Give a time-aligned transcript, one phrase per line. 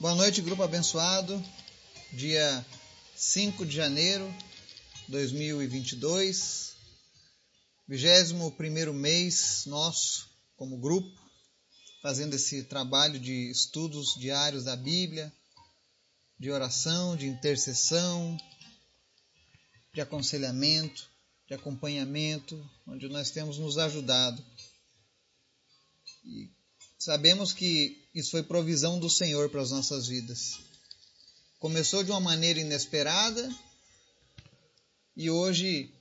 [0.00, 1.44] Boa noite, grupo abençoado.
[2.14, 2.64] Dia
[3.14, 4.34] 5 de janeiro
[5.04, 6.74] de 2022,
[7.86, 10.26] 21 mês nosso
[10.56, 11.20] como grupo,
[12.00, 15.30] fazendo esse trabalho de estudos diários da Bíblia,
[16.38, 18.38] de oração, de intercessão,
[19.92, 21.10] de aconselhamento,
[21.46, 24.42] de acompanhamento, onde nós temos nos ajudado.
[26.24, 26.58] E
[27.00, 30.58] sabemos que isso foi provisão do Senhor para as nossas vidas.
[31.58, 33.50] Começou de uma maneira inesperada
[35.16, 35.94] e hoje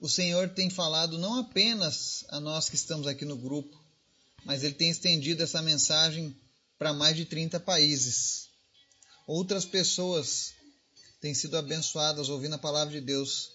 [0.00, 3.78] o Senhor tem falado não apenas a nós que estamos aqui no grupo,
[4.42, 6.34] mas Ele tem estendido essa mensagem
[6.78, 8.48] para mais de 30 países.
[9.26, 10.54] Outras pessoas
[11.20, 13.50] têm sido abençoadas ouvindo a palavra de Deus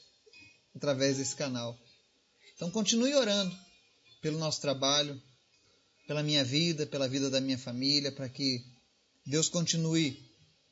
[0.75, 1.75] através desse canal.
[2.55, 3.57] Então continue orando
[4.21, 5.19] pelo nosso trabalho,
[6.07, 8.63] pela minha vida, pela vida da minha família, para que
[9.25, 10.23] Deus continue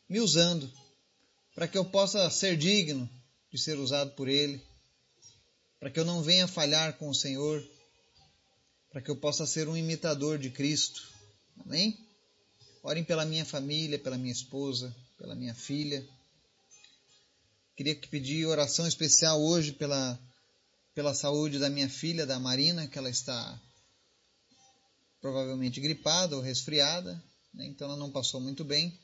[0.08, 0.72] me usando,
[1.56, 3.10] para que eu possa ser digno
[3.52, 4.62] de ser usado por Ele,
[5.80, 7.64] para que eu não venha falhar com o Senhor,
[8.92, 11.02] para que eu possa ser um imitador de Cristo.
[11.66, 11.98] Amém?
[12.84, 16.08] Orem pela minha família, pela minha esposa, pela minha filha.
[17.76, 20.20] Queria pedir oração especial hoje pela,
[20.94, 23.60] pela saúde da minha filha, da Marina, que ela está
[25.24, 27.14] provavelmente gripada ou resfriada,
[27.54, 27.66] né?
[27.66, 29.00] então ela não passou muito bem.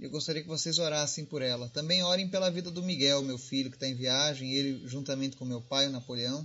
[0.00, 1.68] Eu gostaria que vocês orassem por ela.
[1.68, 5.44] Também orem pela vida do Miguel, meu filho, que está em viagem, ele juntamente com
[5.44, 6.44] meu pai, o Napoleão.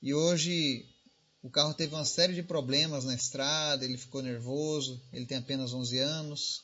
[0.00, 0.88] E hoje
[1.42, 5.72] o carro teve uma série de problemas na estrada, ele ficou nervoso, ele tem apenas
[5.72, 6.62] 11 anos.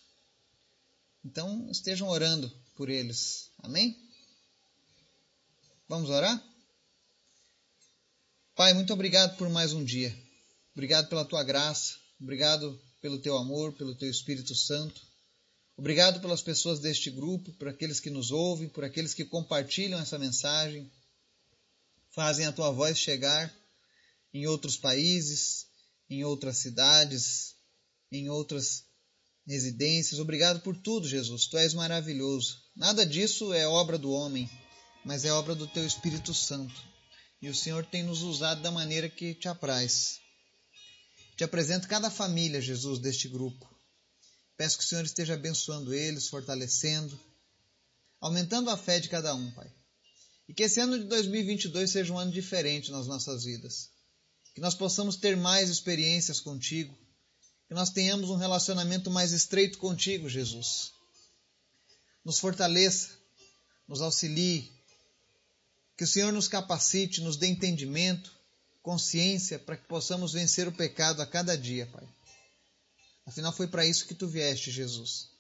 [1.25, 3.51] Então estejam orando por eles.
[3.59, 3.99] Amém?
[5.89, 6.41] Vamos orar?
[8.55, 10.30] Pai, muito obrigado por mais um dia.
[10.75, 11.97] Obrigado pela tua graça.
[12.21, 15.01] Obrigado pelo teu amor, pelo teu Espírito Santo.
[15.77, 20.19] Obrigado pelas pessoas deste grupo, por aqueles que nos ouvem, por aqueles que compartilham essa
[20.19, 20.91] mensagem,
[22.15, 23.51] fazem a tua voz chegar
[24.35, 25.67] em outros países,
[26.09, 27.55] em outras cidades,
[28.13, 28.85] em outras
[29.47, 30.21] residências.
[30.21, 31.47] Obrigado por tudo, Jesus.
[31.47, 32.59] Tu és maravilhoso.
[32.77, 34.49] Nada disso é obra do homem,
[35.05, 36.75] mas é obra do teu Espírito Santo.
[37.41, 40.21] E o Senhor tem nos usado da maneira que te apraz.
[41.41, 43.67] Te apresento cada família, Jesus, deste grupo.
[44.59, 47.19] Peço que o Senhor esteja abençoando eles, fortalecendo,
[48.21, 49.73] aumentando a fé de cada um, Pai.
[50.47, 53.89] E que esse ano de 2022 seja um ano diferente nas nossas vidas.
[54.55, 56.95] Que nós possamos ter mais experiências contigo.
[57.67, 60.93] Que nós tenhamos um relacionamento mais estreito contigo, Jesus.
[62.23, 63.17] Nos fortaleça,
[63.89, 64.71] nos auxilie.
[65.97, 68.31] Que o Senhor nos capacite, nos dê entendimento,
[68.83, 72.09] consciência para que possamos vencer o pecado a cada dia, Pai.
[73.27, 75.31] Afinal, foi para isso que tu vieste, Jesus.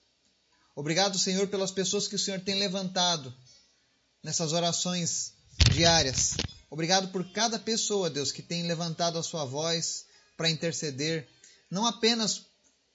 [0.77, 3.35] Obrigado, Senhor, pelas pessoas que o Senhor tem levantado
[4.23, 5.33] nessas orações
[5.73, 6.37] diárias.
[6.71, 11.29] Obrigado por cada pessoa, Deus, que tem levantado a sua voz para interceder,
[11.71, 12.47] não apenas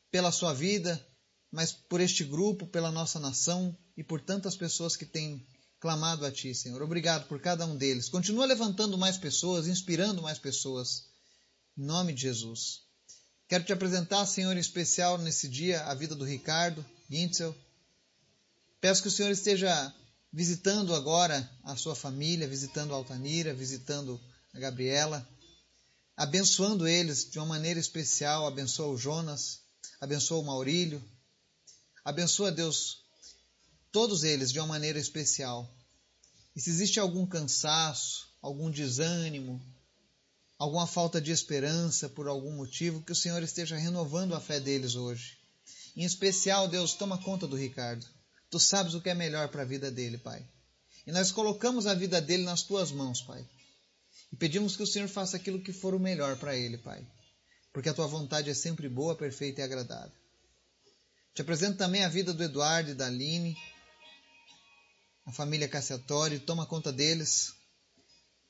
[0.10, 1.06] pela sua vida,
[1.52, 5.46] mas por este grupo, pela nossa nação e por tantas pessoas que têm
[5.86, 6.82] clamado a Ti, Senhor.
[6.82, 8.10] Obrigado por cada um deles.
[8.10, 11.06] Continua levantando mais pessoas, inspirando mais pessoas.
[11.78, 12.80] Em nome de Jesus.
[13.48, 17.56] Quero te apresentar, Senhor, em especial nesse dia, a vida do Ricardo Gintzel.
[18.82, 19.94] Peço que o Senhor esteja
[20.34, 24.20] visitando agora a sua família, visitando a Altanira, visitando
[24.56, 25.24] a Gabriela,
[26.18, 28.48] abençoando eles de uma maneira especial.
[28.48, 29.60] Abençoa o Jonas,
[30.02, 31.00] abençoa o Maurílio,
[32.04, 33.04] abençoa, Deus,
[33.92, 35.75] todos eles de uma maneira especial.
[36.56, 39.62] E se existe algum cansaço, algum desânimo,
[40.58, 44.96] alguma falta de esperança por algum motivo, que o Senhor esteja renovando a fé deles
[44.96, 45.38] hoje.
[45.96, 48.06] Em especial, Deus, toma conta do Ricardo.
[48.50, 50.46] Tu sabes o que é melhor para a vida dele, Pai.
[51.06, 53.46] E nós colocamos a vida dele nas tuas mãos, Pai.
[54.32, 57.06] E pedimos que o Senhor faça aquilo que for o melhor para ele, Pai.
[57.74, 60.12] Porque a tua vontade é sempre boa, perfeita e agradável.
[61.34, 63.58] Te apresento também a vida do Eduardo e da Aline,
[65.26, 67.54] a família Cassiatori, toma conta deles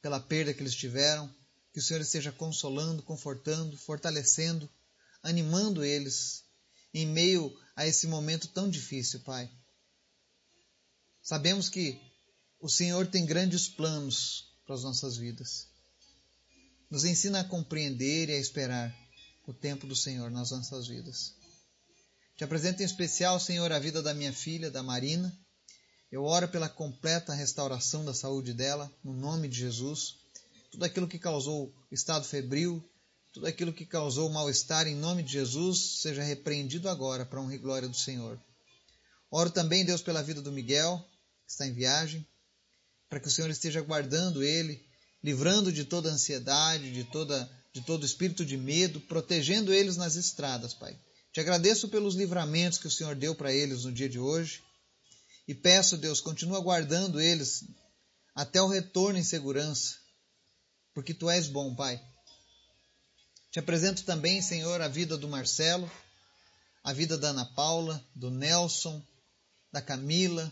[0.02, 1.34] pela perda que eles tiveram.
[1.72, 4.70] Que o Senhor esteja consolando, confortando, fortalecendo,
[5.24, 6.44] animando eles
[6.94, 9.50] em meio a esse momento tão difícil, Pai.
[11.22, 12.00] Sabemos que
[12.60, 15.68] o Senhor tem grandes planos para as nossas vidas.
[16.90, 18.96] Nos ensina a compreender e a esperar
[19.46, 21.34] o tempo do Senhor nas nossas vidas.
[22.38, 25.38] Te apresento em especial, Senhor, a vida da minha filha, da Marina.
[26.16, 30.16] Eu oro pela completa restauração da saúde dela, no nome de Jesus.
[30.72, 32.82] Tudo aquilo que causou estado febril,
[33.34, 37.58] tudo aquilo que causou mal-estar em nome de Jesus seja repreendido agora para honra e
[37.58, 38.40] glória do Senhor.
[39.30, 41.06] Oro também, Deus, pela vida do Miguel,
[41.46, 42.26] que está em viagem,
[43.10, 44.82] para que o Senhor esteja guardando ele,
[45.22, 50.74] livrando de toda ansiedade, de, toda, de todo espírito de medo, protegendo eles nas estradas,
[50.74, 50.98] Pai.
[51.34, 54.64] Te agradeço pelos livramentos que o Senhor deu para eles no dia de hoje
[55.48, 57.64] e peço, Deus, continua guardando eles
[58.34, 59.96] até o retorno em segurança,
[60.94, 62.02] porque Tu és bom, Pai.
[63.52, 65.90] Te apresento também, Senhor, a vida do Marcelo,
[66.84, 69.02] a vida da Ana Paula, do Nelson,
[69.72, 70.52] da Camila,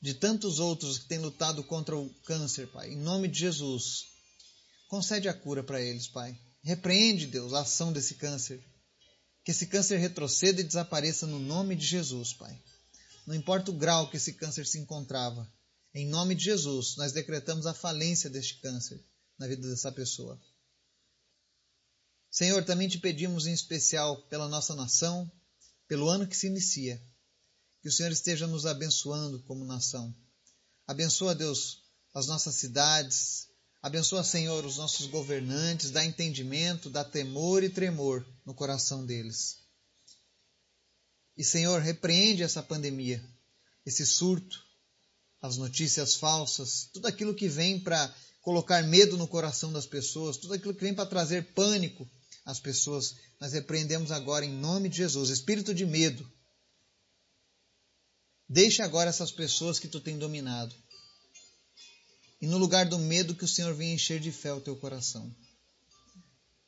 [0.00, 2.90] de tantos outros que têm lutado contra o câncer, Pai.
[2.90, 4.06] Em nome de Jesus,
[4.88, 6.36] concede a cura para eles, Pai.
[6.62, 8.62] Repreende, Deus, a ação desse câncer.
[9.44, 12.58] Que esse câncer retroceda e desapareça no nome de Jesus, Pai.
[13.30, 15.48] Não importa o grau que esse câncer se encontrava.
[15.94, 19.00] Em nome de Jesus, nós decretamos a falência deste câncer
[19.38, 20.36] na vida dessa pessoa.
[22.28, 25.30] Senhor, também te pedimos em especial pela nossa nação,
[25.86, 27.00] pelo ano que se inicia.
[27.80, 30.12] Que o Senhor esteja nos abençoando como nação.
[30.84, 33.46] Abençoa, Deus, as nossas cidades.
[33.80, 35.92] Abençoa, Senhor, os nossos governantes.
[35.92, 39.60] Dá entendimento, dá temor e tremor no coração deles.
[41.40, 43.18] E, Senhor, repreende essa pandemia,
[43.86, 44.62] esse surto,
[45.40, 50.52] as notícias falsas, tudo aquilo que vem para colocar medo no coração das pessoas, tudo
[50.52, 52.06] aquilo que vem para trazer pânico
[52.44, 55.30] as pessoas, nós repreendemos agora em nome de Jesus.
[55.30, 56.30] Espírito de medo.
[58.46, 60.74] Deixa agora essas pessoas que tu tem dominado.
[62.38, 65.34] E no lugar do medo que o Senhor venha encher de fé o teu coração.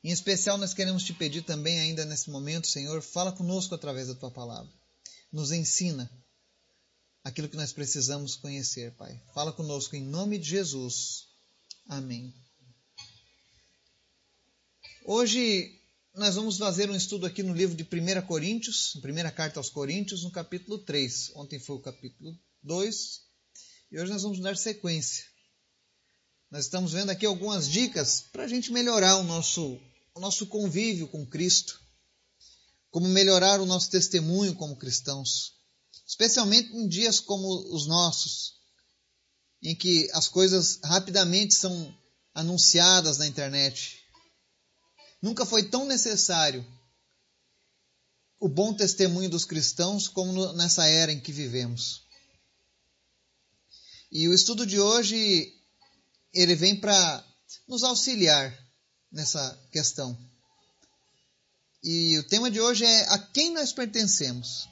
[0.05, 4.15] Em especial, nós queremos te pedir também, ainda nesse momento, Senhor, fala conosco através da
[4.15, 4.73] tua palavra.
[5.31, 6.11] Nos ensina
[7.23, 9.21] aquilo que nós precisamos conhecer, Pai.
[9.33, 11.29] Fala conosco em nome de Jesus.
[11.89, 12.35] Amém.
[15.05, 15.81] Hoje
[16.15, 20.25] nós vamos fazer um estudo aqui no livro de 1 Coríntios, primeira carta aos Coríntios,
[20.25, 21.33] no capítulo 3.
[21.35, 23.21] Ontem foi o capítulo 2
[23.91, 25.25] e hoje nós vamos dar sequência.
[26.51, 29.81] Nós estamos vendo aqui algumas dicas para a gente melhorar o nosso,
[30.15, 31.81] o nosso convívio com Cristo,
[32.91, 35.55] como melhorar o nosso testemunho como cristãos,
[36.07, 38.55] especialmente em dias como os nossos,
[39.63, 41.97] em que as coisas rapidamente são
[42.35, 44.03] anunciadas na internet
[45.23, 46.67] Nunca foi tão necessário
[48.41, 52.03] o bom testemunho dos cristãos como nessa era em que vivemos.
[54.11, 55.55] E o estudo de hoje
[56.35, 57.25] ele vem para
[57.69, 58.53] nos auxiliar
[59.13, 60.19] nessa questão.
[61.85, 64.69] E o tema de hoje é a quem nós pertencemos.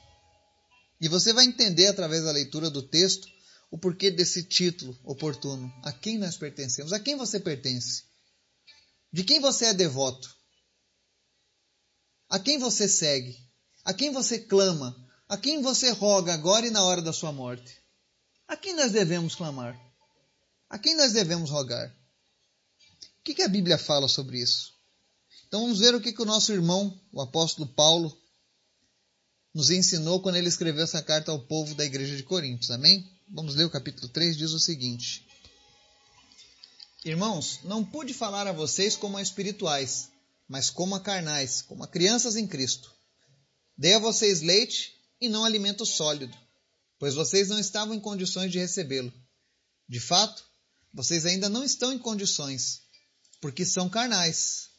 [0.99, 3.27] E você vai entender através da leitura do texto
[3.69, 5.71] o porquê desse título oportuno.
[5.83, 6.93] A quem nós pertencemos?
[6.93, 8.03] A quem você pertence?
[9.11, 10.33] De quem você é devoto?
[12.29, 13.37] A quem você segue?
[13.83, 14.95] A quem você clama?
[15.27, 17.81] A quem você roga agora e na hora da sua morte?
[18.47, 19.77] A quem nós devemos clamar?
[20.69, 21.93] A quem nós devemos rogar?
[23.21, 24.73] O que, a Bíblia fala sobre isso?
[25.47, 28.17] Então vamos ver o que, que o nosso irmão, o apóstolo Paulo,
[29.53, 32.71] nos ensinou quando ele escreveu essa carta ao povo da igreja de Coríntios.
[32.71, 33.07] Amém?
[33.29, 35.27] Vamos ler o capítulo 3, diz o seguinte:
[37.05, 40.09] Irmãos, não pude falar a vocês como a espirituais,
[40.47, 42.91] mas como a carnais, como a crianças em Cristo.
[43.77, 46.35] Dei a vocês leite e não alimento sólido,
[46.97, 49.13] pois vocês não estavam em condições de recebê-lo.
[49.87, 50.43] De fato,
[50.91, 52.81] vocês ainda não estão em condições,
[53.41, 54.69] porque são carnais.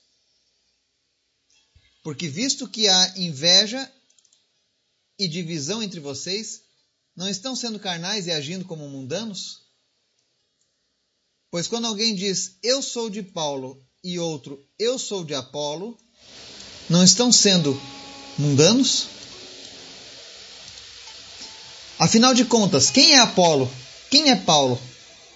[2.02, 3.90] Porque visto que há inveja
[5.18, 6.62] e divisão entre vocês,
[7.14, 9.60] não estão sendo carnais e agindo como mundanos?
[11.50, 15.98] Pois quando alguém diz, eu sou de Paulo e outro eu sou de Apolo,
[16.88, 17.78] não estão sendo
[18.38, 19.06] mundanos?
[21.98, 23.70] Afinal de contas, quem é Apolo?
[24.10, 24.80] Quem é Paulo?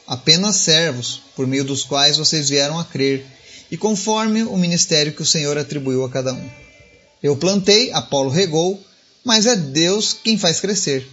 [0.06, 3.26] Apenas servos, por meio dos quais vocês vieram a crer,
[3.70, 6.48] e conforme o ministério que o Senhor atribuiu a cada um.
[7.22, 8.80] Eu plantei, Apolo regou,
[9.24, 11.06] mas é Deus quem faz crescer.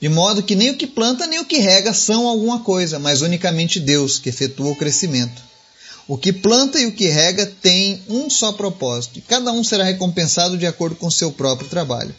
[0.00, 3.22] De modo que nem o que planta nem o que rega são alguma coisa, mas
[3.22, 5.42] unicamente Deus que efetua o crescimento.
[6.06, 9.84] O que planta e o que rega tem um só propósito, e cada um será
[9.84, 12.14] recompensado de acordo com seu próprio trabalho.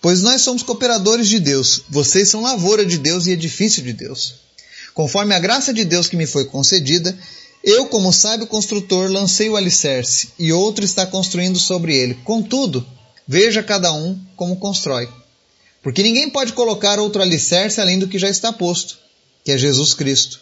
[0.00, 4.34] Pois nós somos cooperadores de Deus, vocês são lavoura de Deus e edifício de Deus.
[5.00, 7.18] Conforme a graça de Deus que me foi concedida,
[7.64, 12.18] eu, como sábio construtor, lancei o alicerce, e outro está construindo sobre ele.
[12.22, 12.86] Contudo,
[13.26, 15.08] veja cada um como constrói.
[15.82, 18.98] Porque ninguém pode colocar outro alicerce além do que já está posto,
[19.42, 20.38] que é Jesus Cristo.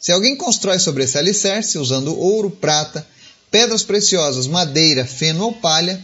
[0.00, 3.06] Se alguém constrói sobre esse alicerce, usando ouro, prata,
[3.48, 6.02] pedras preciosas, madeira, feno ou palha,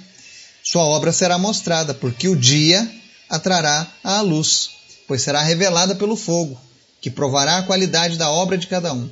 [0.63, 2.89] sua obra será mostrada, porque o dia
[3.29, 4.71] atrará à luz,
[5.09, 6.57] pois será revelada pelo fogo,
[7.00, 9.09] que provará a qualidade da obra de cada um.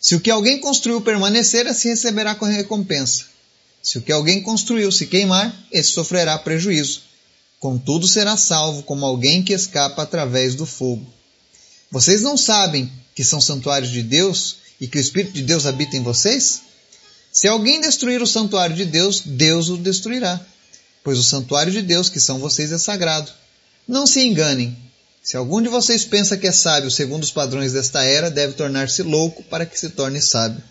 [0.00, 3.24] Se o que alguém construiu permanecer, se receberá com recompensa.
[3.82, 7.02] Se o que alguém construiu se queimar, esse sofrerá prejuízo.
[7.58, 11.04] Contudo, será salvo como alguém que escapa através do fogo.
[11.90, 15.96] Vocês não sabem que são santuários de Deus e que o Espírito de Deus habita
[15.96, 16.62] em vocês?
[17.32, 20.40] Se alguém destruir o santuário de Deus, Deus o destruirá,
[21.02, 23.30] pois o santuário de Deus, que são vocês, é sagrado.
[23.86, 24.76] Não se enganem.
[25.22, 29.02] Se algum de vocês pensa que é sábio segundo os padrões desta era, deve tornar-se
[29.02, 30.62] louco para que se torne sábio.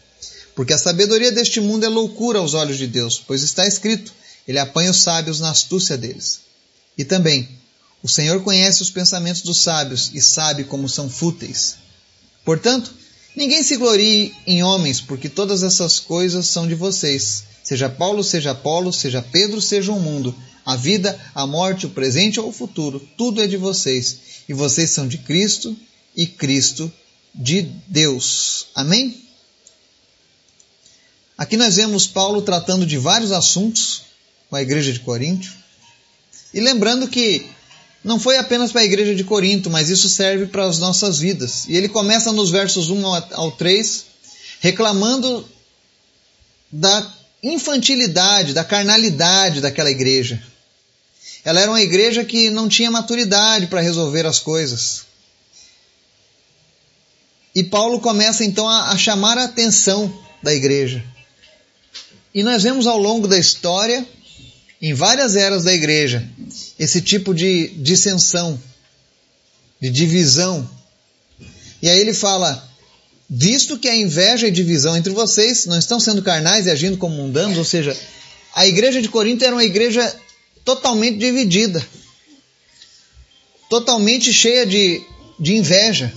[0.55, 4.11] Porque a sabedoria deste mundo é loucura aos olhos de Deus, pois está escrito:
[4.47, 6.39] Ele apanha os sábios na astúcia deles.
[6.97, 7.47] E também,
[8.01, 11.75] o Senhor conhece os pensamentos dos sábios e sabe como são fúteis.
[12.43, 12.91] Portanto,
[13.35, 17.43] ninguém se glorie em homens, porque todas essas coisas são de vocês.
[17.63, 20.33] Seja Paulo, seja Apolo, seja Pedro, seja o mundo.
[20.67, 24.19] A vida, a morte, o presente ou o futuro, tudo é de vocês.
[24.49, 25.73] E vocês são de Cristo
[26.13, 26.91] e Cristo
[27.33, 28.65] de Deus.
[28.75, 29.17] Amém?
[31.37, 34.01] Aqui nós vemos Paulo tratando de vários assuntos
[34.49, 35.49] com a igreja de Corinto.
[36.53, 37.45] E lembrando que
[38.03, 41.65] não foi apenas para a igreja de Corinto, mas isso serve para as nossas vidas.
[41.69, 43.05] E ele começa nos versos 1
[43.35, 44.03] ao 3,
[44.59, 45.47] reclamando
[46.69, 47.09] da
[47.41, 50.43] infantilidade, da carnalidade daquela igreja.
[51.47, 55.03] Ela era uma igreja que não tinha maturidade para resolver as coisas.
[57.55, 60.13] E Paulo começa então a, a chamar a atenção
[60.43, 61.01] da igreja.
[62.35, 64.05] E nós vemos ao longo da história,
[64.81, 66.29] em várias eras da igreja,
[66.77, 68.61] esse tipo de dissensão,
[69.79, 70.69] de divisão.
[71.81, 72.61] E aí ele fala:
[73.29, 77.15] visto que a inveja e divisão entre vocês não estão sendo carnais e agindo como
[77.15, 77.95] mundanos, ou seja,
[78.53, 80.13] a igreja de Corinto era uma igreja
[80.67, 81.87] totalmente dividida,
[83.69, 85.01] totalmente cheia de,
[85.39, 86.13] de inveja.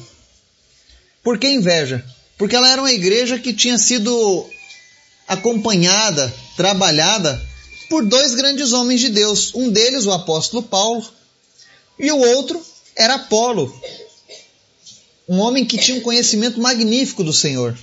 [1.22, 2.04] Por que inveja?
[2.36, 4.44] Porque ela era uma igreja que tinha sido
[5.28, 7.40] acompanhada, trabalhada
[7.88, 9.54] por dois grandes homens de Deus.
[9.54, 11.08] Um deles, o apóstolo Paulo,
[11.96, 12.60] e o outro
[12.96, 13.72] era Apolo,
[15.28, 17.78] um homem que tinha um conhecimento magnífico do Senhor.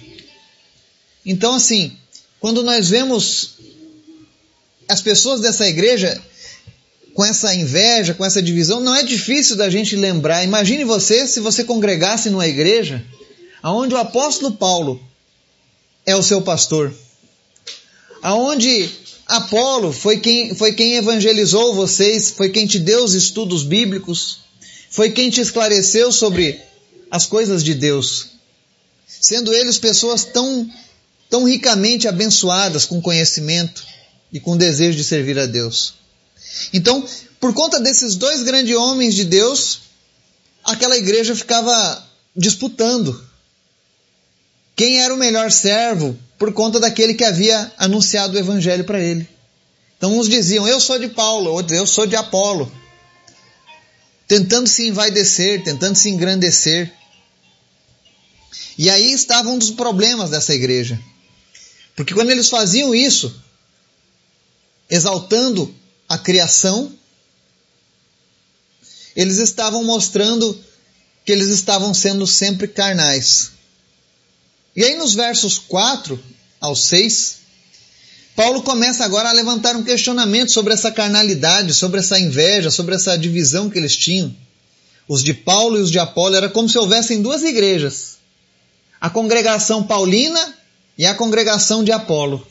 [1.26, 1.98] Então, assim,
[2.42, 3.52] quando nós vemos
[4.90, 6.22] as pessoas dessa igreja
[7.18, 10.44] com essa inveja, com essa divisão, não é difícil da gente lembrar.
[10.44, 13.04] Imagine você se você congregasse numa igreja
[13.64, 15.02] onde o apóstolo Paulo
[16.06, 16.94] é o seu pastor
[18.22, 18.90] aonde
[19.26, 24.40] Apolo foi quem, foi quem evangelizou vocês, foi quem te deu os estudos bíblicos,
[24.90, 26.62] foi quem te esclareceu sobre
[27.10, 28.28] as coisas de Deus,
[29.08, 30.70] sendo eles pessoas tão,
[31.30, 33.84] tão ricamente abençoadas com conhecimento
[34.32, 35.96] e com desejo de servir a Deus.
[36.74, 37.08] Então,
[37.40, 39.82] por conta desses dois grandes homens de Deus,
[40.64, 43.26] aquela igreja ficava disputando
[44.76, 49.28] quem era o melhor servo por conta daquele que havia anunciado o evangelho para ele.
[49.98, 52.72] Então uns diziam, eu sou de Paulo, outros, eu sou de Apolo.
[54.28, 56.94] Tentando se envaidecer, tentando se engrandecer.
[58.78, 61.00] E aí estava um dos problemas dessa igreja.
[61.96, 63.34] Porque quando eles faziam isso,
[64.88, 65.74] exaltando
[66.08, 66.92] a criação,
[69.16, 70.58] eles estavam mostrando
[71.26, 73.52] que eles estavam sendo sempre carnais.
[74.76, 76.18] E aí, nos versos 4
[76.62, 77.38] ao 6,
[78.36, 83.18] Paulo começa agora a levantar um questionamento sobre essa carnalidade, sobre essa inveja, sobre essa
[83.18, 84.34] divisão que eles tinham.
[85.08, 88.18] Os de Paulo e os de Apolo era como se houvessem duas igrejas:
[89.02, 90.54] a congregação paulina
[90.98, 92.46] e a congregação de Apolo.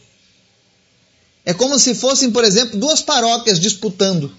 [1.47, 4.37] É como se fossem, por exemplo, duas paróquias disputando.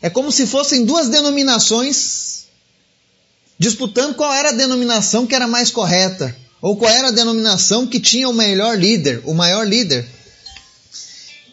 [0.00, 2.46] É como se fossem duas denominações
[3.58, 8.00] disputando qual era a denominação que era mais correta, ou qual era a denominação que
[8.00, 10.08] tinha o melhor líder, o maior líder.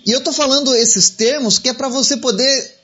[0.05, 2.79] E eu estou falando esses termos que é para você poder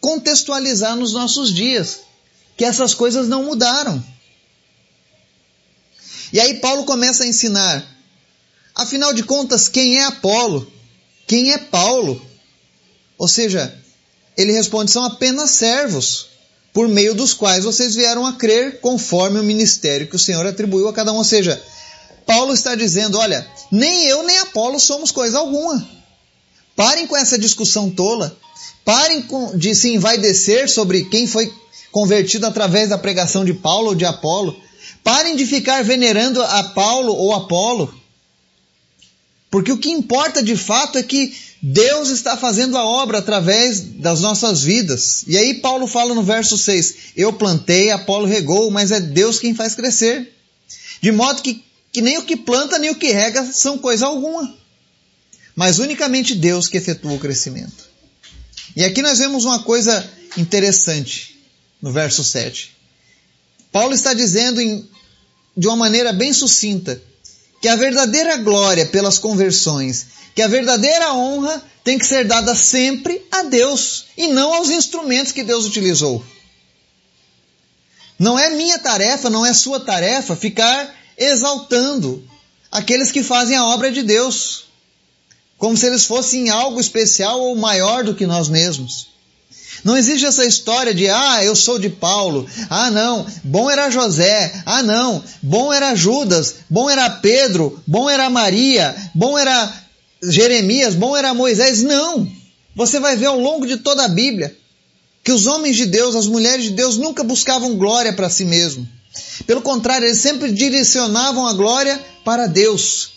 [0.00, 2.00] contextualizar nos nossos dias,
[2.56, 4.04] que essas coisas não mudaram.
[6.32, 7.82] E aí Paulo começa a ensinar,
[8.74, 10.73] afinal de contas, quem é Apolo?
[11.26, 12.20] Quem é Paulo?
[13.18, 13.74] Ou seja,
[14.36, 16.28] ele responde: são apenas servos
[16.72, 20.88] por meio dos quais vocês vieram a crer conforme o ministério que o Senhor atribuiu
[20.88, 21.16] a cada um.
[21.16, 21.62] Ou seja,
[22.26, 25.88] Paulo está dizendo: olha, nem eu nem Apolo somos coisa alguma.
[26.76, 28.36] Parem com essa discussão tola.
[28.84, 31.50] Parem de se envaidecer sobre quem foi
[31.90, 34.56] convertido através da pregação de Paulo ou de Apolo.
[35.02, 37.94] Parem de ficar venerando a Paulo ou Apolo.
[39.54, 41.32] Porque o que importa de fato é que
[41.62, 45.22] Deus está fazendo a obra através das nossas vidas.
[45.28, 49.54] E aí Paulo fala no verso 6: Eu plantei, Apolo regou, mas é Deus quem
[49.54, 50.34] faz crescer.
[51.00, 54.52] De modo que, que nem o que planta nem o que rega são coisa alguma.
[55.54, 57.88] Mas unicamente Deus que efetua o crescimento.
[58.74, 60.04] E aqui nós vemos uma coisa
[60.36, 61.38] interessante
[61.80, 62.72] no verso 7.
[63.70, 64.84] Paulo está dizendo em,
[65.56, 67.00] de uma maneira bem sucinta
[67.64, 73.26] que a verdadeira glória pelas conversões que a verdadeira honra tem que ser dada sempre
[73.32, 76.22] a Deus e não aos instrumentos que Deus utilizou.
[78.18, 82.22] Não é minha tarefa, não é sua tarefa ficar exaltando
[82.70, 84.66] aqueles que fazem a obra de Deus,
[85.56, 89.13] como se eles fossem algo especial ou maior do que nós mesmos.
[89.84, 94.62] Não existe essa história de, ah, eu sou de Paulo, ah, não, bom era José,
[94.64, 99.84] ah, não, bom era Judas, bom era Pedro, bom era Maria, bom era
[100.22, 101.82] Jeremias, bom era Moisés.
[101.82, 102.26] Não!
[102.74, 104.56] Você vai ver ao longo de toda a Bíblia
[105.22, 108.86] que os homens de Deus, as mulheres de Deus nunca buscavam glória para si mesmos.
[109.46, 113.12] Pelo contrário, eles sempre direcionavam a glória para Deus.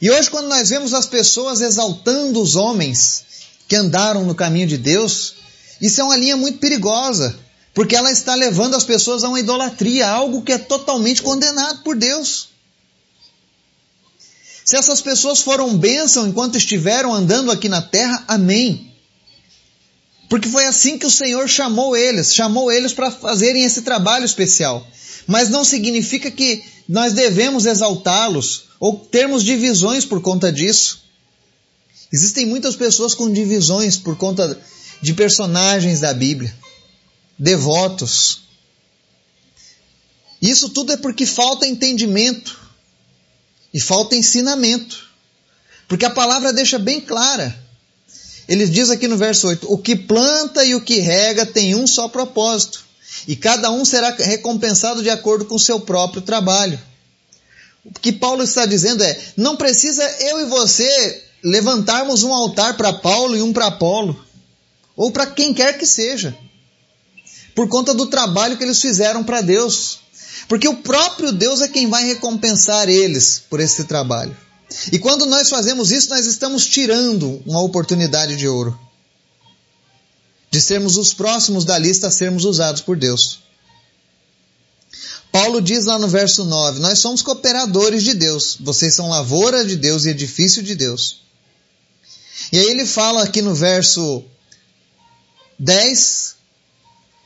[0.00, 3.24] E hoje, quando nós vemos as pessoas exaltando os homens
[3.66, 5.34] que andaram no caminho de Deus,
[5.84, 7.38] isso é uma linha muito perigosa,
[7.74, 11.94] porque ela está levando as pessoas a uma idolatria, algo que é totalmente condenado por
[11.94, 12.48] Deus.
[14.64, 18.90] Se essas pessoas foram bênção enquanto estiveram andando aqui na terra, amém.
[20.30, 24.86] Porque foi assim que o Senhor chamou eles, chamou eles para fazerem esse trabalho especial.
[25.26, 31.04] Mas não significa que nós devemos exaltá-los ou termos divisões por conta disso.
[32.10, 34.58] Existem muitas pessoas com divisões por conta
[35.00, 36.54] de personagens da Bíblia,
[37.38, 38.42] devotos.
[40.40, 42.58] Isso tudo é porque falta entendimento
[43.72, 45.08] e falta ensinamento.
[45.88, 47.54] Porque a palavra deixa bem clara.
[48.48, 51.86] Ele diz aqui no verso 8: O que planta e o que rega tem um
[51.86, 52.84] só propósito,
[53.26, 56.80] e cada um será recompensado de acordo com o seu próprio trabalho.
[57.84, 62.92] O que Paulo está dizendo é: não precisa eu e você levantarmos um altar para
[62.92, 64.23] Paulo e um para Apolo,
[64.96, 66.36] ou para quem quer que seja,
[67.54, 70.00] por conta do trabalho que eles fizeram para Deus.
[70.48, 74.36] Porque o próprio Deus é quem vai recompensar eles por esse trabalho.
[74.92, 78.78] E quando nós fazemos isso, nós estamos tirando uma oportunidade de ouro.
[80.50, 83.40] De sermos os próximos da lista a sermos usados por Deus.
[85.32, 89.76] Paulo diz lá no verso 9: Nós somos cooperadores de Deus, vocês são lavoura de
[89.76, 91.22] Deus e edifício de Deus.
[92.52, 94.24] E aí ele fala aqui no verso
[95.58, 96.34] 10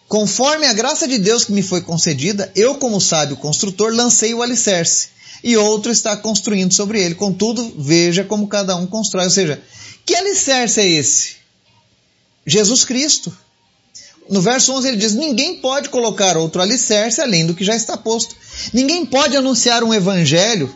[0.09, 4.43] Conforme a graça de Deus que me foi concedida, eu, como sábio construtor, lancei o
[4.43, 5.09] alicerce,
[5.45, 7.15] e outro está construindo sobre ele.
[7.15, 9.25] Contudo, veja como cada um constrói.
[9.25, 9.63] Ou seja,
[10.07, 11.37] que alicerce é esse?
[12.47, 13.37] Jesus Cristo.
[14.31, 17.97] No verso 11 ele diz: Ninguém pode colocar outro alicerce além do que já está
[17.97, 18.35] posto.
[18.73, 20.75] Ninguém pode anunciar um evangelho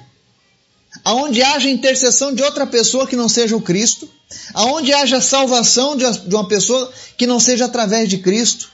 [1.03, 4.09] aonde haja intercessão de outra pessoa que não seja o Cristo,
[4.55, 8.71] aonde haja salvação de uma pessoa que não seja através de Cristo.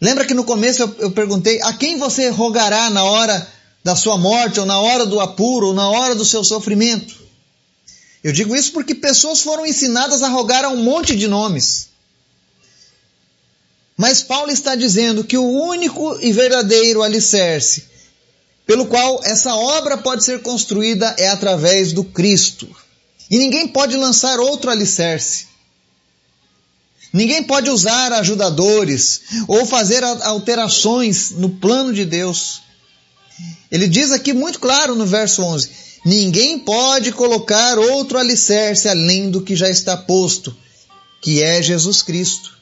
[0.00, 3.46] Lembra que no começo eu, eu perguntei a quem você rogará na hora
[3.82, 7.14] da sua morte, ou na hora do apuro, ou na hora do seu sofrimento?
[8.22, 11.88] Eu digo isso porque pessoas foram ensinadas a rogar a um monte de nomes.
[13.96, 17.84] Mas Paulo está dizendo que o único e verdadeiro alicerce
[18.66, 22.68] pelo qual essa obra pode ser construída é através do Cristo.
[23.30, 25.46] E ninguém pode lançar outro alicerce.
[27.12, 32.62] Ninguém pode usar ajudadores ou fazer alterações no plano de Deus.
[33.70, 35.70] Ele diz aqui muito claro no verso 11:
[36.04, 40.56] Ninguém pode colocar outro alicerce além do que já está posto,
[41.20, 42.56] que é Jesus Cristo.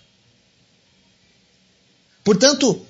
[2.22, 2.81] Portanto,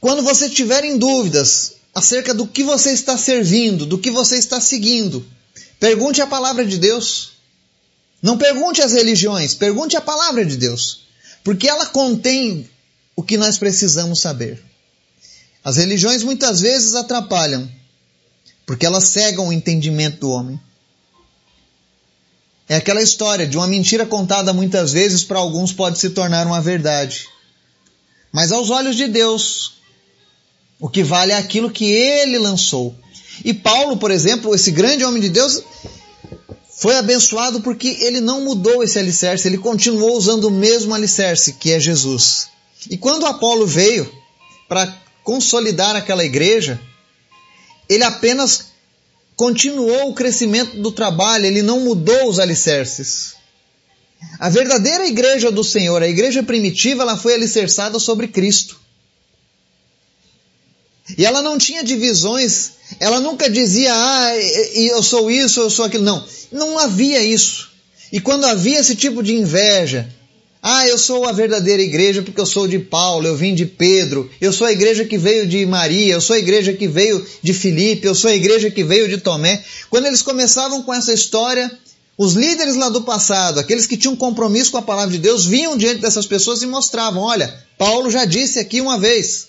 [0.00, 4.60] quando você tiver em dúvidas acerca do que você está servindo, do que você está
[4.60, 5.24] seguindo,
[5.78, 7.32] pergunte a palavra de Deus.
[8.22, 11.06] Não pergunte às religiões, pergunte a palavra de Deus,
[11.44, 12.68] porque ela contém
[13.14, 14.62] o que nós precisamos saber.
[15.62, 17.70] As religiões muitas vezes atrapalham,
[18.64, 20.60] porque elas cegam o entendimento do homem.
[22.68, 26.60] É aquela história de uma mentira contada muitas vezes para alguns pode se tornar uma
[26.60, 27.28] verdade.
[28.32, 29.74] Mas aos olhos de Deus,
[30.80, 32.94] o que vale é aquilo que ele lançou.
[33.44, 35.62] E Paulo, por exemplo, esse grande homem de Deus,
[36.76, 41.72] foi abençoado porque ele não mudou esse alicerce, ele continuou usando o mesmo alicerce, que
[41.72, 42.48] é Jesus.
[42.90, 44.10] E quando Apolo veio
[44.68, 44.94] para
[45.24, 46.80] consolidar aquela igreja,
[47.88, 48.66] ele apenas
[49.34, 53.34] continuou o crescimento do trabalho, ele não mudou os alicerces.
[54.38, 58.78] A verdadeira igreja do Senhor, a igreja primitiva, ela foi alicerçada sobre Cristo.
[61.16, 64.36] E ela não tinha divisões, ela nunca dizia, ah,
[64.74, 66.04] eu sou isso, eu sou aquilo.
[66.04, 67.70] Não, não havia isso.
[68.12, 70.08] E quando havia esse tipo de inveja,
[70.62, 74.28] ah, eu sou a verdadeira igreja porque eu sou de Paulo, eu vim de Pedro,
[74.40, 77.52] eu sou a igreja que veio de Maria, eu sou a igreja que veio de
[77.52, 79.62] Filipe, eu sou a igreja que veio de Tomé.
[79.90, 81.70] Quando eles começavam com essa história,
[82.18, 85.76] os líderes lá do passado, aqueles que tinham compromisso com a palavra de Deus, vinham
[85.76, 89.48] diante dessas pessoas e mostravam: olha, Paulo já disse aqui uma vez.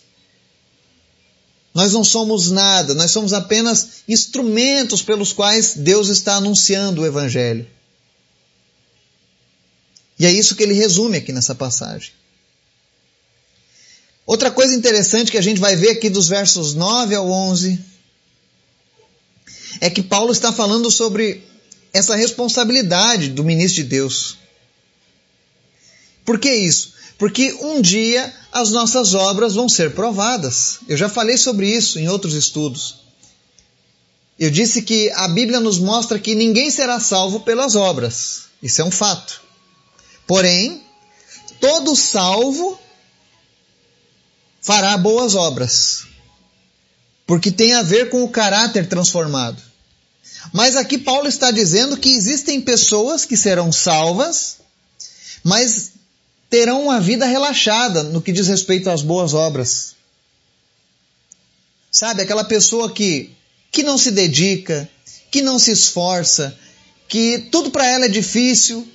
[1.77, 7.67] Nós não somos nada, nós somos apenas instrumentos pelos quais Deus está anunciando o Evangelho.
[10.17, 12.13] E é isso que ele resume aqui nessa passagem.
[14.25, 17.79] Outra coisa interessante que a gente vai ver aqui dos versos 9 ao 11
[19.79, 21.43] é que Paulo está falando sobre
[21.93, 24.35] essa responsabilidade do ministro de Deus.
[26.25, 26.96] Por que isso?
[27.17, 30.79] Porque um dia as nossas obras vão ser provadas.
[30.87, 33.01] Eu já falei sobre isso em outros estudos.
[34.37, 38.43] Eu disse que a Bíblia nos mostra que ninguém será salvo pelas obras.
[38.61, 39.41] Isso é um fato.
[40.27, 40.83] Porém,
[41.59, 42.79] todo salvo
[44.61, 46.03] fará boas obras,
[47.25, 49.61] porque tem a ver com o caráter transformado.
[50.51, 54.57] Mas aqui Paulo está dizendo que existem pessoas que serão salvas,
[55.43, 55.93] mas
[56.49, 59.95] terão uma vida relaxada no que diz respeito às boas obras.
[61.91, 63.31] Sabe, aquela pessoa que,
[63.71, 64.89] que não se dedica,
[65.31, 66.57] que não se esforça,
[67.07, 68.87] que tudo para ela é difícil.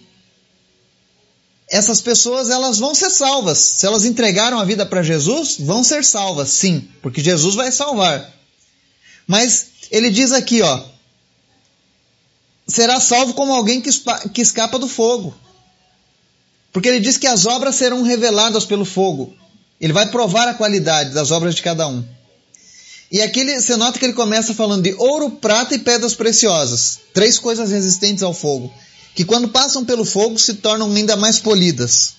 [1.68, 3.58] Essas pessoas elas vão ser salvas.
[3.58, 8.32] Se elas entregaram a vida para Jesus, vão ser salvas, sim, porque Jesus vai salvar.
[9.26, 10.84] Mas ele diz aqui, ó,
[12.68, 13.90] será salvo como alguém que,
[14.32, 15.34] que escapa do fogo.
[16.72, 19.34] Porque ele diz que as obras serão reveladas pelo fogo.
[19.80, 22.04] Ele vai provar a qualidade das obras de cada um.
[23.10, 26.98] E aqui você nota que ele começa falando de ouro, prata e pedras preciosas.
[27.12, 28.72] Três coisas resistentes ao fogo.
[29.14, 32.14] Que quando passam pelo fogo se tornam ainda mais polidas.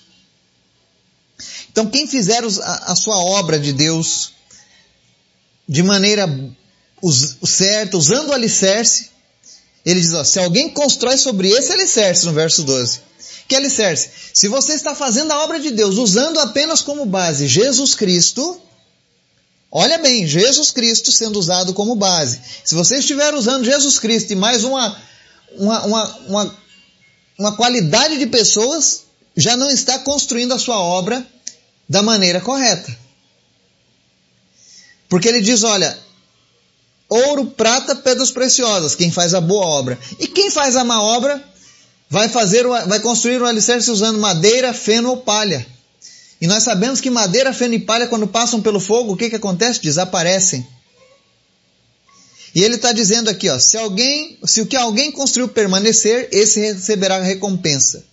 [1.72, 4.34] Então, quem fizer a sua obra de Deus
[5.68, 6.28] de maneira
[7.44, 9.10] certa, usando o alicerce,
[9.84, 13.00] ele diz: ó, se alguém constrói sobre esse alicerce, no verso 12.
[13.46, 14.10] Que alicerce?
[14.32, 18.60] Se você está fazendo a obra de Deus usando apenas como base Jesus Cristo,
[19.70, 22.40] olha bem, Jesus Cristo sendo usado como base.
[22.64, 24.96] Se você estiver usando Jesus Cristo e mais uma,
[25.52, 26.56] uma, uma, uma,
[27.38, 29.04] uma qualidade de pessoas,
[29.36, 31.26] já não está construindo a sua obra
[31.88, 32.96] da maneira correta.
[35.08, 35.98] Porque ele diz: olha,
[37.08, 39.98] ouro, prata, pedras preciosas, quem faz a boa obra.
[40.18, 41.42] E quem faz a má obra
[42.08, 45.66] vai fazer, vai construir um alicerce usando madeira, feno ou palha.
[46.40, 49.36] E nós sabemos que madeira, feno e palha, quando passam pelo fogo, o que, que
[49.36, 49.80] acontece?
[49.80, 50.66] Desaparecem.
[52.54, 56.60] E ele está dizendo aqui, ó, se alguém, se o que alguém construiu permanecer, esse
[56.60, 58.04] receberá recompensa.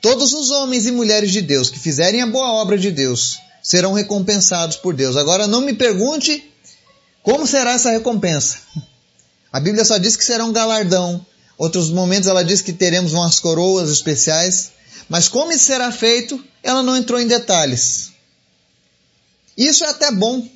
[0.00, 3.92] Todos os homens e mulheres de Deus que fizerem a boa obra de Deus serão
[3.92, 5.16] recompensados por Deus.
[5.16, 6.50] Agora não me pergunte
[7.22, 8.58] como será essa recompensa?
[9.50, 11.24] A Bíblia só diz que será um galardão.
[11.56, 14.72] Outros momentos ela diz que teremos umas coroas especiais.
[15.08, 18.12] Mas como isso será feito, ela não entrou em detalhes.
[19.56, 20.48] Isso é até bom,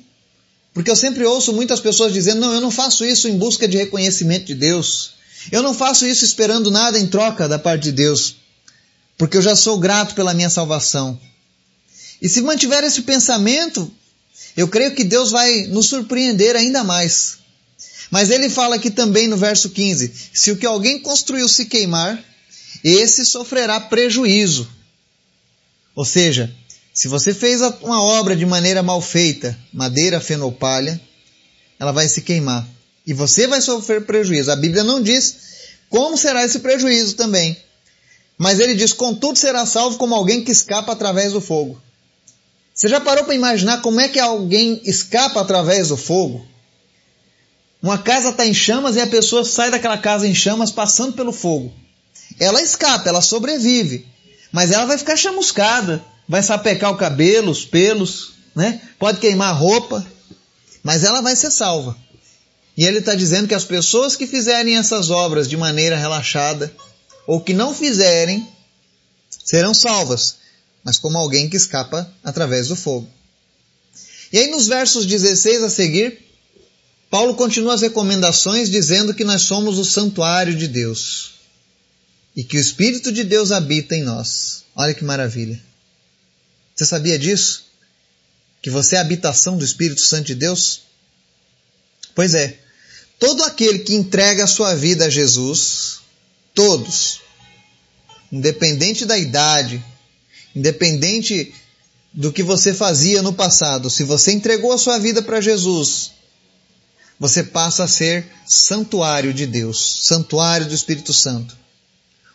[0.73, 3.77] porque eu sempre ouço muitas pessoas dizendo: não, eu não faço isso em busca de
[3.77, 5.11] reconhecimento de Deus.
[5.51, 8.35] Eu não faço isso esperando nada em troca da parte de Deus,
[9.17, 11.19] porque eu já sou grato pela minha salvação.
[12.21, 13.89] E se mantiver esse pensamento,
[14.57, 17.37] eu creio que Deus vai nos surpreender ainda mais.
[18.09, 22.23] Mas ele fala aqui também no verso 15: se o que alguém construiu se queimar,
[22.83, 24.67] esse sofrerá prejuízo.
[25.95, 26.53] Ou seja,
[26.93, 30.99] se você fez uma obra de maneira mal feita, madeira, feno ou palha,
[31.79, 32.67] ela vai se queimar.
[33.05, 34.51] E você vai sofrer prejuízo.
[34.51, 35.35] A Bíblia não diz
[35.89, 37.57] como será esse prejuízo também.
[38.37, 41.81] Mas ele diz: contudo será salvo como alguém que escapa através do fogo.
[42.73, 46.47] Você já parou para imaginar como é que alguém escapa através do fogo?
[47.81, 51.31] Uma casa está em chamas e a pessoa sai daquela casa em chamas passando pelo
[51.31, 51.73] fogo.
[52.39, 54.05] Ela escapa, ela sobrevive,
[54.51, 58.81] mas ela vai ficar chamuscada, vai sapecar o cabelo, os pelos, né?
[58.97, 60.05] pode queimar a roupa,
[60.83, 61.97] mas ela vai ser salva.
[62.75, 66.73] E ele está dizendo que as pessoas que fizerem essas obras de maneira relaxada,
[67.25, 68.47] ou que não fizerem,
[69.45, 70.39] serão salvas
[70.83, 73.07] mas como alguém que escapa através do fogo.
[74.31, 76.19] E aí nos versos 16 a seguir,
[77.09, 81.31] Paulo continua as recomendações dizendo que nós somos o santuário de Deus
[82.35, 84.63] e que o Espírito de Deus habita em nós.
[84.75, 85.59] Olha que maravilha.
[86.75, 87.65] Você sabia disso?
[88.61, 90.83] Que você é a habitação do Espírito Santo de Deus?
[92.13, 92.59] Pois é,
[93.17, 95.99] todo aquele que entrega a sua vida a Jesus,
[96.53, 97.21] todos,
[98.31, 99.83] independente da idade,
[100.55, 101.53] independente
[102.13, 106.11] do que você fazia no passado, se você entregou a sua vida para Jesus,
[107.19, 111.57] você passa a ser santuário de Deus, santuário do Espírito Santo.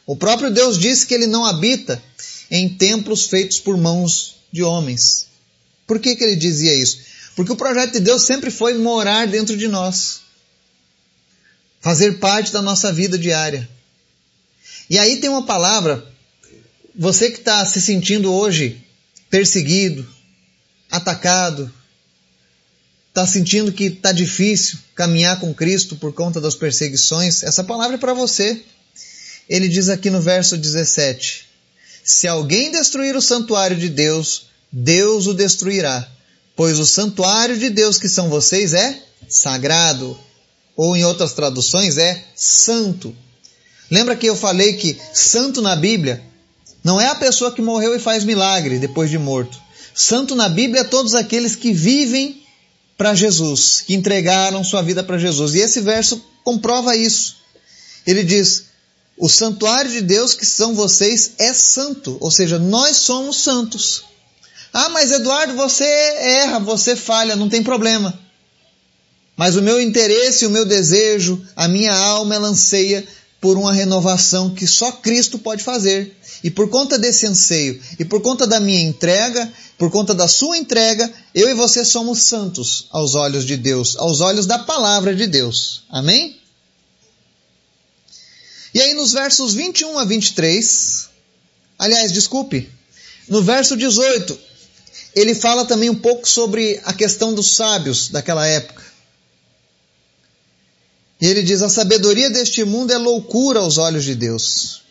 [0.07, 2.03] O próprio Deus disse que ele não habita
[2.51, 5.27] em templos feitos por mãos de homens.
[5.87, 6.99] Por que, que ele dizia isso?
[7.35, 10.21] Porque o projeto de Deus sempre foi morar dentro de nós,
[11.81, 13.69] fazer parte da nossa vida diária.
[14.89, 16.07] E aí tem uma palavra,
[16.95, 18.85] você que está se sentindo hoje
[19.31, 20.07] perseguido,
[20.91, 21.73] atacado,
[23.15, 27.99] está sentindo que está difícil caminhar com Cristo por conta das perseguições, essa palavra é
[27.99, 28.61] para você.
[29.49, 31.47] Ele diz aqui no verso 17:
[32.03, 36.09] Se alguém destruir o santuário de Deus, Deus o destruirá,
[36.57, 40.19] pois o santuário de Deus que são vocês é sagrado,
[40.77, 43.15] ou em outras traduções é santo.
[43.89, 46.21] Lembra que eu falei que santo na Bíblia
[46.83, 49.57] não é a pessoa que morreu e faz milagre depois de morto.
[49.95, 52.44] Santo na Bíblia é todos aqueles que vivem
[52.97, 55.55] para Jesus, que entregaram sua vida para Jesus.
[55.55, 57.37] E esse verso comprova isso.
[58.07, 58.67] Ele diz:
[59.17, 64.05] O santuário de Deus que são vocês é santo, ou seja, nós somos santos.
[64.73, 68.19] Ah, mas Eduardo, você erra, você falha, não tem problema.
[69.37, 73.05] Mas o meu interesse, o meu desejo, a minha alma, ela anseia
[73.41, 76.17] por uma renovação que só Cristo pode fazer.
[76.45, 80.59] E por conta desse anseio, e por conta da minha entrega, por conta da sua
[80.59, 85.27] entrega, eu e você somos santos aos olhos de Deus, aos olhos da palavra de
[85.27, 85.85] Deus.
[85.89, 86.39] Amém?
[88.75, 91.09] E aí nos versos 21 a 23,
[91.79, 92.71] aliás, desculpe,
[93.27, 94.39] no verso 18,
[95.15, 98.85] ele fala também um pouco sobre a questão dos sábios daquela época.
[101.23, 104.84] E ele diz: A sabedoria deste mundo é loucura aos olhos de Deus.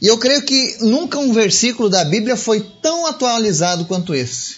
[0.00, 4.56] E eu creio que nunca um versículo da Bíblia foi tão atualizado quanto esse.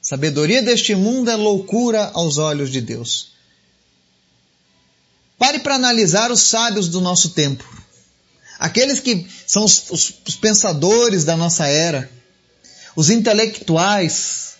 [0.00, 3.32] Sabedoria deste mundo é loucura aos olhos de Deus.
[5.38, 7.64] Pare para analisar os sábios do nosso tempo.
[8.58, 12.10] Aqueles que são os, os, os pensadores da nossa era,
[12.94, 14.54] os intelectuais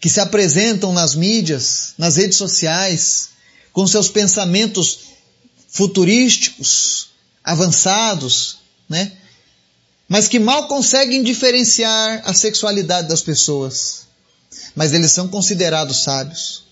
[0.00, 3.30] que se apresentam nas mídias, nas redes sociais,
[3.72, 5.00] com seus pensamentos
[5.68, 7.10] futurísticos,
[7.44, 9.12] avançados, né?
[10.10, 14.08] Mas que mal conseguem diferenciar a sexualidade das pessoas.
[14.74, 16.64] Mas eles são considerados sábios.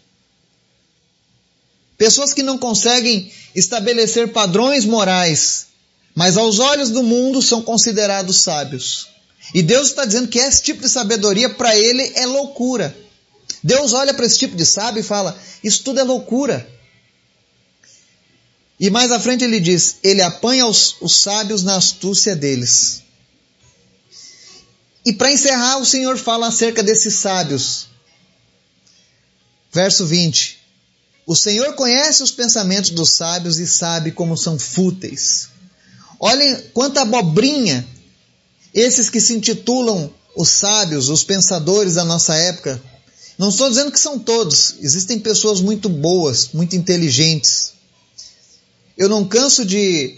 [1.97, 5.69] Pessoas que não conseguem estabelecer padrões morais,
[6.17, 9.07] mas aos olhos do mundo são considerados sábios.
[9.55, 12.97] E Deus está dizendo que esse tipo de sabedoria para ele é loucura.
[13.63, 16.69] Deus olha para esse tipo de sábio e fala: Isso tudo é loucura.
[18.81, 23.07] E mais à frente ele diz: Ele apanha os, os sábios na astúcia deles.
[25.09, 27.89] E para encerrar, o Senhor fala acerca desses sábios.
[29.73, 30.59] Verso 20:
[31.27, 35.49] O Senhor conhece os pensamentos dos sábios e sabe como são fúteis.
[36.21, 37.87] Olhem quanta abobrinha
[38.75, 42.81] esses que se intitulam os sábios, os pensadores da nossa época.
[43.39, 47.73] Não estou dizendo que são todos, existem pessoas muito boas, muito inteligentes
[48.99, 50.17] eu não canso de,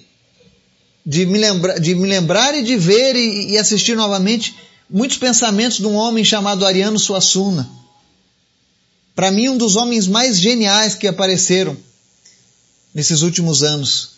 [1.04, 4.56] de, me, lembra, de me lembrar e de ver e, e assistir novamente
[4.90, 7.68] muitos pensamentos de um homem chamado Ariano Suassuna.
[9.14, 11.76] Para mim, um dos homens mais geniais que apareceram
[12.92, 14.10] nesses últimos anos.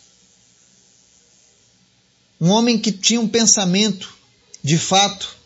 [2.41, 4.13] Um homem que tinha um pensamento,
[4.63, 5.37] de fato,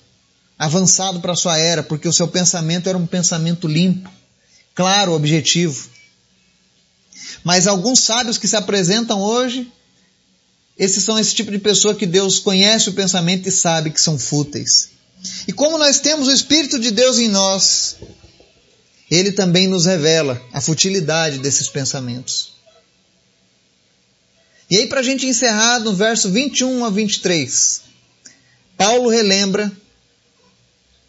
[0.58, 4.10] avançado para sua era, porque o seu pensamento era um pensamento limpo,
[4.74, 5.90] claro, objetivo.
[7.44, 9.72] Mas alguns sábios que se apresentam hoje,
[10.78, 14.18] esses são esse tipo de pessoa que Deus conhece o pensamento e sabe que são
[14.18, 14.97] fúteis.
[15.48, 17.98] E como nós temos o Espírito de Deus em nós,
[19.10, 22.54] ele também nos revela a futilidade desses pensamentos.
[24.70, 27.82] E aí, para a gente encerrar, no verso 21 a 23,
[28.76, 29.72] Paulo relembra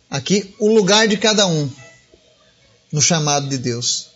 [0.09, 1.69] aqui o lugar de cada um
[2.93, 4.09] no chamado de Deus.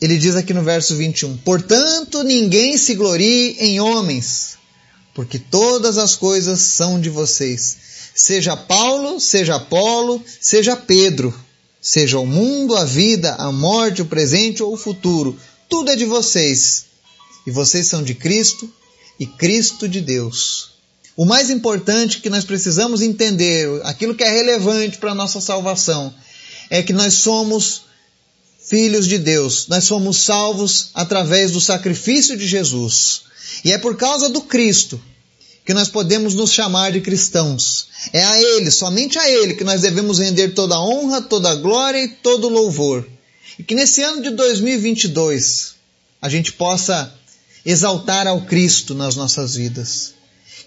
[0.00, 4.58] Ele diz aqui no verso 21: Portanto, ninguém se glorie em homens,
[5.14, 7.91] porque todas as coisas são de vocês.
[8.14, 11.34] Seja Paulo, seja Apolo, seja Pedro,
[11.80, 16.04] seja o mundo, a vida, a morte, o presente ou o futuro, tudo é de
[16.04, 16.86] vocês.
[17.46, 18.70] E vocês são de Cristo
[19.18, 20.72] e Cristo de Deus.
[21.16, 26.14] O mais importante que nós precisamos entender, aquilo que é relevante para a nossa salvação,
[26.70, 27.82] é que nós somos
[28.66, 29.66] filhos de Deus.
[29.68, 33.22] Nós somos salvos através do sacrifício de Jesus.
[33.64, 35.00] E é por causa do Cristo
[35.64, 37.88] que nós podemos nos chamar de cristãos.
[38.12, 41.54] É a Ele, somente a Ele, que nós devemos render toda a honra, toda a
[41.54, 43.06] glória e todo o louvor.
[43.58, 45.74] E que nesse ano de 2022
[46.20, 47.14] a gente possa
[47.64, 50.14] exaltar ao Cristo nas nossas vidas.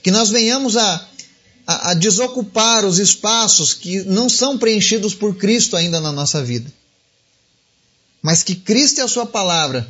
[0.02, 1.08] Que nós venhamos a,
[1.68, 6.72] a, a desocupar os espaços que não são preenchidos por Cristo ainda na nossa vida.
[8.22, 9.88] Mas que Cristo e a Sua palavra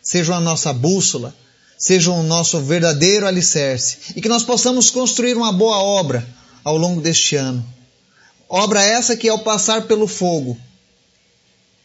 [0.00, 1.34] sejam a nossa bússola,
[1.78, 6.26] sejam o nosso verdadeiro alicerce e que nós possamos construir uma boa obra
[6.64, 7.64] ao longo deste ano.
[8.48, 10.58] Obra essa que, ao passar pelo fogo,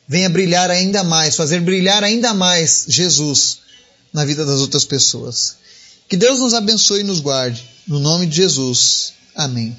[0.07, 3.59] venha brilhar ainda mais, fazer brilhar ainda mais Jesus
[4.13, 5.55] na vida das outras pessoas.
[6.07, 7.63] Que Deus nos abençoe e nos guarde.
[7.87, 9.13] No nome de Jesus.
[9.35, 9.75] Amém.